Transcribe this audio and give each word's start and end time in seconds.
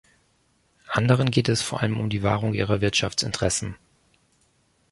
Anderen 0.87 1.29
geht 1.29 1.47
es 1.47 1.61
vor 1.61 1.81
allem 1.81 1.99
um 1.99 2.09
die 2.09 2.23
Wahrung 2.23 2.55
ihrer 2.55 2.81
Wirtschaftsinteressen. 2.81 3.75